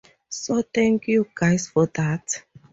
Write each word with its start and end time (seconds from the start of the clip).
So 0.29 0.63
thank 0.63 1.07
you 1.07 1.27
guys 1.35 1.67
for 1.67 1.85
that. 1.93 2.43